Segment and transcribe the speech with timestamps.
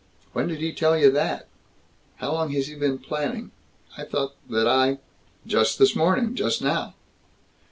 [0.33, 1.47] "When did he tell you that?
[2.15, 3.51] How long has he been planning
[3.99, 4.97] I thought that I"
[5.55, 6.95] "Just this morning; just now."